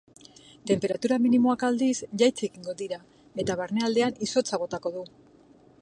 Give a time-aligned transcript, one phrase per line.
[0.69, 1.91] Tenperatura minimoak aldiz,
[2.23, 2.99] jaitsi egingo dira
[3.45, 5.07] eta barnealdean izotza botako du.